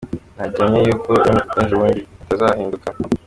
[0.35, 2.87] Nta gihamya y’uko ejo n’ejobundi bitazahinduka.